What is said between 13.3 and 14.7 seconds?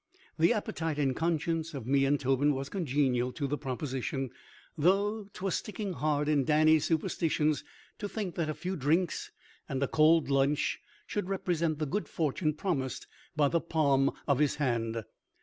by the palm of his